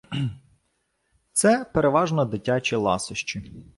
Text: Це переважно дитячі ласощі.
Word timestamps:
Це 1.33 1.65
переважно 1.73 2.25
дитячі 2.25 2.75
ласощі. 2.75 3.51